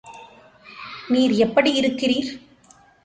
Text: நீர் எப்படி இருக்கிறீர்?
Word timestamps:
நீர் 1.07 1.31
எப்படி 1.31 1.71
இருக்கிறீர்? 1.79 2.31